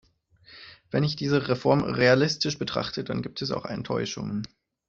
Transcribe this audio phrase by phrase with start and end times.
[0.89, 4.47] Wenn ich diese Reform realistisch betrachte, dann gibt es auch Enttäuschungen.